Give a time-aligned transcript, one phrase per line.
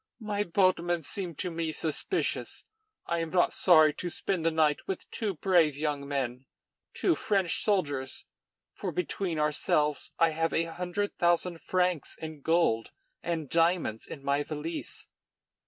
[0.19, 2.65] My boatmen seem to me suspicious.
[3.05, 6.47] I am not sorry to spend the night with two brave young men,
[6.95, 8.25] two French soldiers,
[8.73, 12.89] for, between ourselves, I have a hundred thousand francs in gold
[13.21, 15.07] and diamonds in my valise."